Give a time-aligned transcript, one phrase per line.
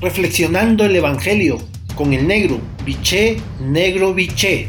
[0.00, 1.58] reflexionando el Evangelio
[1.94, 4.68] con el negro, biché, negro, biché.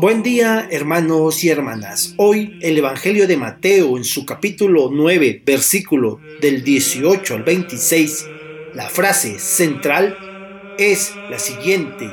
[0.00, 2.14] Buen día hermanos y hermanas.
[2.16, 8.26] Hoy el Evangelio de Mateo en su capítulo 9, versículo del 18 al 26,
[8.72, 10.16] la frase central
[10.78, 12.08] es la siguiente.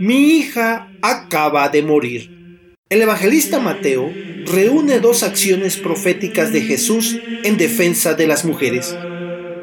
[0.00, 2.76] Mi hija acaba de morir.
[2.88, 4.12] El evangelista Mateo
[4.46, 8.96] reúne dos acciones proféticas de Jesús en defensa de las mujeres.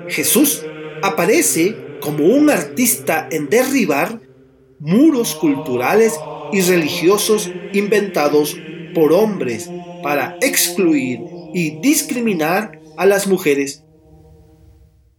[0.07, 0.63] Jesús
[1.01, 4.28] aparece como un artista en derribar
[4.79, 6.19] muros culturales
[6.51, 8.57] y religiosos inventados
[8.93, 9.69] por hombres
[10.01, 11.19] para excluir
[11.53, 13.83] y discriminar a las mujeres.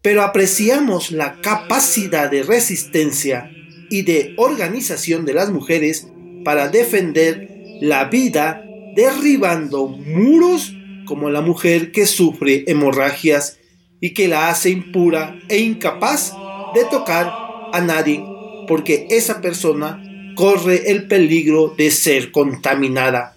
[0.02, 3.50] Pero apreciamos la capacidad de resistencia
[3.90, 6.08] y de organización de las mujeres
[6.44, 7.48] para defender
[7.80, 10.74] la vida derribando muros
[11.06, 13.58] como la mujer que sufre hemorragias
[14.00, 16.32] y que la hace impura e incapaz
[16.74, 17.32] de tocar
[17.72, 18.29] a nadie
[18.70, 20.00] porque esa persona
[20.36, 23.34] corre el peligro de ser contaminada.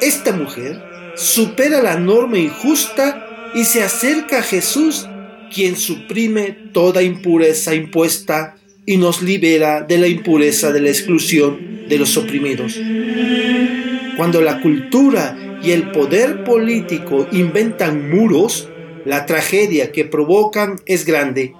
[0.00, 0.80] Esta mujer
[1.16, 5.08] supera la norma injusta y se acerca a Jesús,
[5.52, 8.54] quien suprime toda impureza impuesta
[8.86, 12.78] y nos libera de la impureza de la exclusión de los oprimidos.
[14.16, 18.68] Cuando la cultura y el poder político inventan muros,
[19.04, 21.52] la tragedia que provocan es grande.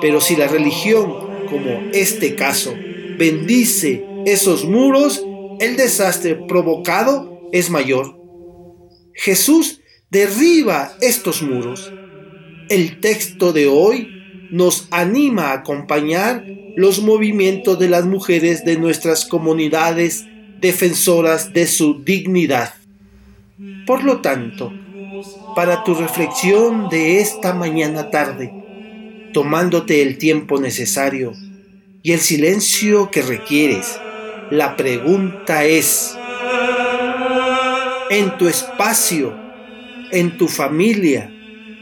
[0.00, 2.74] Pero si la religión, como este caso,
[3.18, 5.24] bendice esos muros,
[5.60, 8.16] el desastre provocado es mayor.
[9.14, 11.92] Jesús derriba estos muros.
[12.68, 16.44] El texto de hoy nos anima a acompañar
[16.76, 20.26] los movimientos de las mujeres de nuestras comunidades
[20.60, 22.74] defensoras de su dignidad.
[23.86, 24.72] Por lo tanto,
[25.56, 28.52] para tu reflexión de esta mañana tarde,
[29.32, 31.32] tomándote el tiempo necesario,
[32.02, 33.98] y el silencio que requieres.
[34.50, 36.16] La pregunta es,
[38.10, 39.34] en tu espacio,
[40.10, 41.30] en tu familia,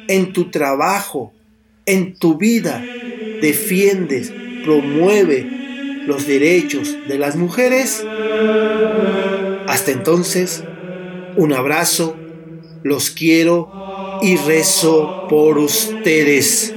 [0.08, 1.32] en tu trabajo,
[1.84, 2.82] en tu vida,
[3.40, 4.32] defiendes,
[4.64, 5.46] promueve
[6.06, 8.04] los derechos de las mujeres?
[9.68, 10.64] Hasta entonces,
[11.36, 12.16] un abrazo,
[12.82, 16.74] los quiero y rezo por ustedes.